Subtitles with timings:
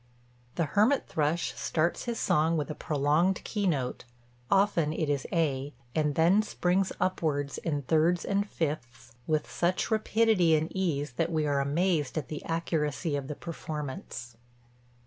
[0.55, 4.03] The hermit thrush starts his song with a prolonged keynote
[4.49, 10.55] (often it is A) and then springs upwards in thirds and fifths with such rapidity
[10.55, 14.37] and ease that we are amazed at the accuracy of the performance.